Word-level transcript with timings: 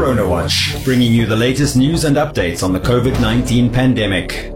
Corona 0.00 0.26
Watch, 0.26 0.82
bringing 0.82 1.12
you 1.12 1.26
the 1.26 1.36
latest 1.36 1.76
news 1.76 2.04
and 2.04 2.16
updates 2.16 2.62
on 2.62 2.72
the 2.72 2.80
COVID 2.80 3.20
19 3.20 3.70
pandemic. 3.70 4.50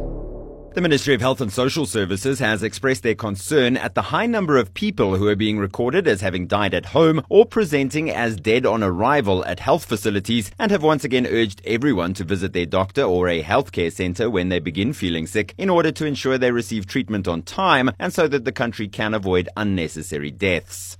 The 0.72 0.80
Ministry 0.80 1.12
of 1.12 1.20
Health 1.20 1.42
and 1.42 1.52
Social 1.52 1.84
Services 1.84 2.38
has 2.38 2.62
expressed 2.62 3.02
their 3.02 3.14
concern 3.14 3.76
at 3.76 3.94
the 3.94 4.00
high 4.00 4.24
number 4.24 4.56
of 4.56 4.72
people 4.72 5.16
who 5.16 5.28
are 5.28 5.36
being 5.36 5.58
recorded 5.58 6.08
as 6.08 6.22
having 6.22 6.46
died 6.46 6.72
at 6.72 6.86
home 6.86 7.20
or 7.28 7.44
presenting 7.44 8.08
as 8.08 8.36
dead 8.36 8.64
on 8.64 8.82
arrival 8.82 9.44
at 9.44 9.60
health 9.60 9.84
facilities 9.84 10.50
and 10.58 10.70
have 10.70 10.82
once 10.82 11.04
again 11.04 11.26
urged 11.26 11.60
everyone 11.66 12.14
to 12.14 12.24
visit 12.24 12.54
their 12.54 12.64
doctor 12.64 13.02
or 13.02 13.28
a 13.28 13.42
healthcare 13.42 13.92
center 13.92 14.30
when 14.30 14.48
they 14.48 14.60
begin 14.60 14.94
feeling 14.94 15.26
sick 15.26 15.52
in 15.58 15.68
order 15.68 15.92
to 15.92 16.06
ensure 16.06 16.38
they 16.38 16.52
receive 16.52 16.86
treatment 16.86 17.28
on 17.28 17.42
time 17.42 17.90
and 17.98 18.14
so 18.14 18.26
that 18.26 18.46
the 18.46 18.50
country 18.50 18.88
can 18.88 19.12
avoid 19.12 19.46
unnecessary 19.58 20.30
deaths. 20.30 20.96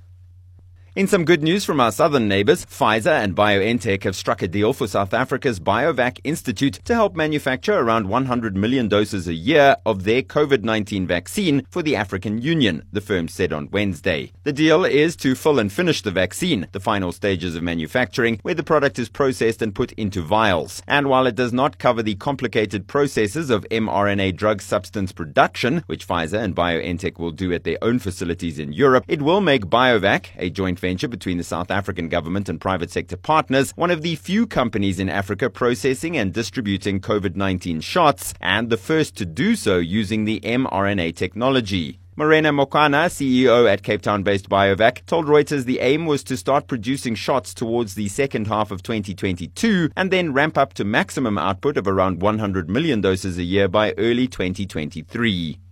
In 0.96 1.08
some 1.08 1.24
good 1.24 1.42
news 1.42 1.64
from 1.64 1.80
our 1.80 1.90
southern 1.90 2.28
neighbours, 2.28 2.64
Pfizer 2.66 3.20
and 3.20 3.34
BioNTech 3.34 4.04
have 4.04 4.14
struck 4.14 4.42
a 4.42 4.46
deal 4.46 4.72
for 4.72 4.86
South 4.86 5.12
Africa's 5.12 5.58
BioVac 5.58 6.20
Institute 6.22 6.78
to 6.84 6.94
help 6.94 7.16
manufacture 7.16 7.76
around 7.76 8.08
100 8.08 8.56
million 8.56 8.86
doses 8.86 9.26
a 9.26 9.34
year 9.34 9.74
of 9.84 10.04
their 10.04 10.22
COVID 10.22 10.62
19 10.62 11.04
vaccine 11.04 11.66
for 11.68 11.82
the 11.82 11.96
African 11.96 12.40
Union, 12.40 12.84
the 12.92 13.00
firm 13.00 13.26
said 13.26 13.52
on 13.52 13.70
Wednesday. 13.72 14.30
The 14.44 14.52
deal 14.52 14.84
is 14.84 15.16
to 15.16 15.34
fill 15.34 15.58
and 15.58 15.72
finish 15.72 16.00
the 16.00 16.12
vaccine, 16.12 16.68
the 16.70 16.78
final 16.78 17.10
stages 17.10 17.56
of 17.56 17.64
manufacturing, 17.64 18.38
where 18.42 18.54
the 18.54 18.62
product 18.62 18.96
is 19.00 19.08
processed 19.08 19.62
and 19.62 19.74
put 19.74 19.90
into 19.94 20.22
vials. 20.22 20.80
And 20.86 21.08
while 21.08 21.26
it 21.26 21.34
does 21.34 21.52
not 21.52 21.78
cover 21.80 22.04
the 22.04 22.14
complicated 22.14 22.86
processes 22.86 23.50
of 23.50 23.66
mRNA 23.68 24.36
drug 24.36 24.62
substance 24.62 25.10
production, 25.10 25.82
which 25.86 26.06
Pfizer 26.06 26.38
and 26.38 26.54
BioNTech 26.54 27.18
will 27.18 27.32
do 27.32 27.52
at 27.52 27.64
their 27.64 27.78
own 27.82 27.98
facilities 27.98 28.60
in 28.60 28.72
Europe, 28.72 29.04
it 29.08 29.22
will 29.22 29.40
make 29.40 29.66
BioVac, 29.66 30.26
a 30.36 30.50
joint 30.50 30.83
venture 30.84 31.08
between 31.08 31.38
the 31.38 31.44
South 31.44 31.70
African 31.70 32.10
government 32.10 32.50
and 32.50 32.60
private 32.60 32.90
sector 32.90 33.16
partners, 33.16 33.70
one 33.74 33.90
of 33.90 34.02
the 34.02 34.16
few 34.16 34.46
companies 34.46 34.98
in 34.98 35.08
Africa 35.08 35.48
processing 35.48 36.14
and 36.14 36.30
distributing 36.30 37.00
COVID 37.00 37.36
19 37.36 37.80
shots, 37.80 38.34
and 38.38 38.68
the 38.68 38.76
first 38.76 39.16
to 39.16 39.24
do 39.24 39.56
so 39.56 39.78
using 39.78 40.26
the 40.26 40.40
mRNA 40.40 41.16
technology. 41.16 41.98
Morena 42.16 42.52
Makhoana, 42.52 43.06
CEO 43.06 43.66
at 43.66 43.82
Cape 43.82 44.02
Town 44.02 44.22
based 44.22 44.50
BioVac, 44.50 45.06
told 45.06 45.24
Reuters 45.24 45.64
the 45.64 45.80
aim 45.80 46.04
was 46.04 46.22
to 46.24 46.36
start 46.36 46.66
producing 46.66 47.14
shots 47.14 47.54
towards 47.54 47.94
the 47.94 48.08
second 48.08 48.46
half 48.46 48.70
of 48.70 48.82
2022 48.82 49.88
and 49.96 50.10
then 50.10 50.34
ramp 50.34 50.58
up 50.58 50.74
to 50.74 50.84
maximum 50.84 51.38
output 51.38 51.78
of 51.78 51.88
around 51.88 52.20
100 52.20 52.68
million 52.68 53.00
doses 53.00 53.38
a 53.38 53.42
year 53.42 53.68
by 53.68 53.94
early 53.96 54.28
2023. 54.28 55.63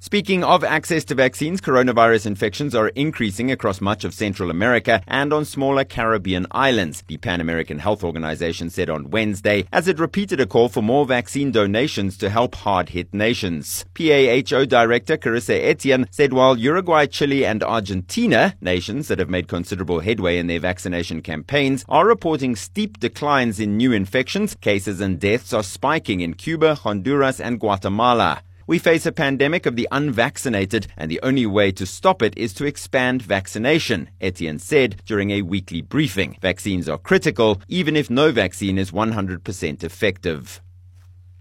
Speaking 0.00 0.44
of 0.44 0.62
access 0.62 1.04
to 1.06 1.16
vaccines, 1.16 1.60
coronavirus 1.60 2.26
infections 2.26 2.72
are 2.72 2.86
increasing 2.90 3.50
across 3.50 3.80
much 3.80 4.04
of 4.04 4.14
Central 4.14 4.48
America 4.48 5.02
and 5.08 5.32
on 5.32 5.44
smaller 5.44 5.82
Caribbean 5.82 6.46
islands, 6.52 7.02
the 7.08 7.16
Pan 7.16 7.40
American 7.40 7.80
Health 7.80 8.04
Organization 8.04 8.70
said 8.70 8.88
on 8.88 9.10
Wednesday, 9.10 9.66
as 9.72 9.88
it 9.88 9.98
repeated 9.98 10.38
a 10.38 10.46
call 10.46 10.68
for 10.68 10.82
more 10.82 11.04
vaccine 11.04 11.50
donations 11.50 12.16
to 12.18 12.30
help 12.30 12.54
hard 12.54 12.90
hit 12.90 13.12
nations. 13.12 13.84
PAHO 13.94 14.68
Director 14.68 15.16
Carissa 15.16 15.60
Etienne 15.60 16.06
said 16.12 16.32
while 16.32 16.56
Uruguay, 16.56 17.06
Chile, 17.06 17.44
and 17.44 17.64
Argentina, 17.64 18.54
nations 18.60 19.08
that 19.08 19.18
have 19.18 19.28
made 19.28 19.48
considerable 19.48 19.98
headway 19.98 20.38
in 20.38 20.46
their 20.46 20.60
vaccination 20.60 21.22
campaigns, 21.22 21.84
are 21.88 22.06
reporting 22.06 22.54
steep 22.54 23.00
declines 23.00 23.58
in 23.58 23.76
new 23.76 23.90
infections, 23.92 24.54
cases 24.60 25.00
and 25.00 25.18
deaths 25.18 25.52
are 25.52 25.64
spiking 25.64 26.20
in 26.20 26.34
Cuba, 26.34 26.76
Honduras, 26.76 27.40
and 27.40 27.58
Guatemala. 27.58 28.42
We 28.68 28.78
face 28.78 29.06
a 29.06 29.12
pandemic 29.12 29.64
of 29.64 29.76
the 29.76 29.88
unvaccinated, 29.90 30.88
and 30.94 31.10
the 31.10 31.20
only 31.22 31.46
way 31.46 31.72
to 31.72 31.86
stop 31.86 32.20
it 32.20 32.36
is 32.36 32.52
to 32.52 32.66
expand 32.66 33.22
vaccination, 33.22 34.10
Etienne 34.20 34.58
said 34.58 35.00
during 35.06 35.30
a 35.30 35.40
weekly 35.40 35.80
briefing. 35.80 36.36
Vaccines 36.42 36.86
are 36.86 36.98
critical, 36.98 37.62
even 37.68 37.96
if 37.96 38.10
no 38.10 38.30
vaccine 38.30 38.76
is 38.76 38.90
100% 38.90 39.82
effective. 39.82 40.60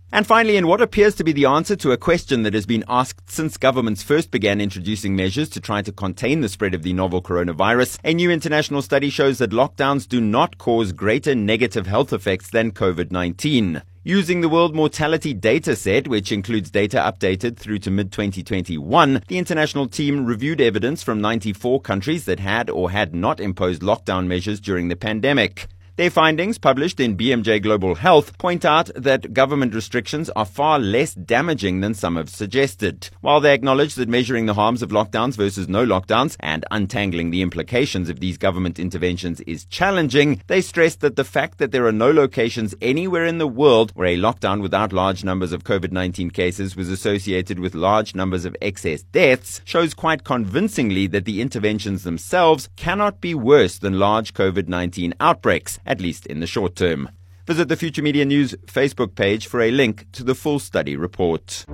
And 0.09 0.25
finally, 0.25 0.55
in 0.55 0.67
what 0.67 0.80
appears 0.80 1.16
to 1.16 1.25
be 1.25 1.33
the 1.33 1.48
answer 1.48 1.75
to 1.75 1.92
a 1.92 1.98
question 1.98 2.43
that 2.43 2.54
has 2.54 2.65
been 2.65 2.86
asked 2.88 3.30
since 3.30 3.58
governments 3.58 4.02
first 4.02 4.32
began 4.32 4.61
introducing 4.61 5.14
measures 5.14 5.49
to 5.49 5.59
try 5.59 5.82
to 5.82 5.92
contain 5.92 6.39
the 6.39 6.48
spread 6.48 6.73
of 6.73 6.83
the 6.83 6.94
novel 6.94 7.21
coronavirus, 7.21 7.99
a 8.05 8.14
new 8.14 8.32
international 8.32 8.82
study 8.82 9.09
shows 9.09 9.39
that 9.39 9.52
lockdowns 9.52 10.08
do 10.08 10.21
not 10.21 10.58
cause 10.58 10.94
greater 10.94 11.36
negative 11.36 11.88
health 11.88 12.14
effects 12.14 12.49
than 12.49 12.71
COVID 12.71 13.11
19. 13.11 13.82
Using 14.08 14.40
the 14.40 14.48
World 14.48 14.73
Mortality 14.73 15.34
Data 15.34 15.76
Set, 15.76 16.08
which 16.08 16.32
includes 16.32 16.72
data 16.72 16.95
updated 16.95 17.58
through 17.58 17.80
to 17.80 17.92
mid 17.92 18.10
2021, 18.14 19.22
the 19.28 19.38
international 19.38 19.86
team 19.86 20.26
reviewed 20.26 20.62
evidence 20.62 21.04
from 21.04 21.20
94 21.20 21.82
countries 21.82 22.23
that 22.23 22.40
had 22.40 22.70
or 22.70 22.90
had 22.90 23.14
not 23.14 23.42
imposed 23.42 23.82
lockdown 23.82 24.26
measures 24.26 24.62
during 24.62 24.88
the 24.88 24.95
pandemic. 24.95 25.68
Their 25.97 26.11
findings, 26.11 26.59
published 26.59 26.99
in 26.99 27.17
BMJ 27.17 27.63
Global 27.63 27.95
Health, 27.95 28.37
point 28.37 28.63
out 28.65 28.91
that 28.93 29.33
government 29.33 29.73
restrictions 29.73 30.30
are 30.35 30.45
far 30.45 30.77
less 30.77 31.15
damaging 31.15 31.80
than 31.80 31.95
some 31.95 32.17
have 32.17 32.30
suggested. 32.30 33.09
While 33.21 33.39
they 33.39 33.52
acknowledge 33.52 33.95
that 33.95 34.08
measuring 34.08 34.45
the 34.45 34.53
harms 34.53 34.83
of 34.83 34.91
lockdowns 34.91 35.35
versus 35.37 35.67
no 35.67 35.83
lockdowns 35.83 36.35
and 36.39 36.63
untangling 36.69 37.31
the 37.31 37.41
implications 37.41 38.09
of 38.09 38.19
these 38.19 38.37
government 38.37 38.77
interventions 38.77 39.41
is 39.41 39.65
challenging, 39.65 40.39
they 40.45 40.61
stress 40.61 40.93
that 40.97 41.15
the 41.15 41.23
fact 41.23 41.58
that 41.58 41.71
there 41.71 41.87
are 41.87 41.91
no 41.91 42.11
locations 42.11 42.75
anywhere 42.79 43.25
in 43.25 43.39
the 43.39 43.47
world 43.47 43.91
where 43.95 44.09
a 44.09 44.17
lockdown 44.17 44.61
without 44.61 44.93
large 44.93 45.23
numbers 45.23 45.52
of 45.52 45.64
COVID 45.64 45.91
19 45.91 46.29
cases 46.29 46.75
was 46.75 46.89
associated 46.89 47.58
with 47.58 47.73
large 47.73 48.14
numbers 48.14 48.45
of 48.45 48.55
excess 48.61 49.02
deaths 49.02 49.61
shows 49.65 49.95
quite 49.95 50.23
convincingly 50.23 51.08
that 51.08 51.25
the 51.25 51.41
interventions 51.41 52.03
themselves 52.03 52.69
cannot 52.75 53.19
be 53.19 53.33
worse 53.33 53.79
than 53.79 53.97
large 53.97 54.35
COVID 54.35 54.67
19 54.67 55.15
outbreaks 55.19 55.79
at 55.87 56.02
least 56.02 56.25
in 56.27 56.39
the 56.39 56.48
short 56.48 56.75
term. 56.75 57.09
Visit 57.48 57.70
the 57.70 57.77
Future 57.77 58.03
Media 58.03 58.25
News 58.25 58.53
Facebook 58.65 59.15
page 59.15 59.48
for 59.48 59.61
a 59.61 59.71
link 59.71 60.05
to 60.11 60.23
the 60.23 60.36
full 60.36 60.59
study 60.59 60.98
report. 60.98 61.65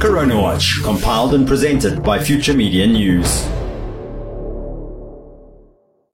Corona 0.00 0.38
Watch, 0.38 0.80
compiled 0.82 1.32
and 1.32 1.46
presented 1.46 2.02
by 2.02 2.18
Future 2.18 2.54
Media 2.54 2.86
News. 2.86 3.46